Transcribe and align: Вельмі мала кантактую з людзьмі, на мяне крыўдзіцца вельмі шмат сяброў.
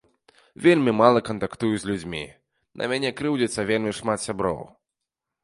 Вельмі 0.67 0.93
мала 1.01 1.21
кантактую 1.29 1.69
з 1.83 1.89
людзьмі, 1.89 2.23
на 2.83 2.89
мяне 2.93 3.09
крыўдзіцца 3.21 3.69
вельмі 3.75 3.91
шмат 4.01 4.19
сяброў. 4.27 4.59